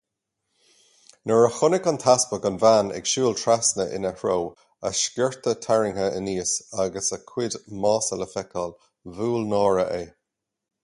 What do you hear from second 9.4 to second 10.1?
náire é.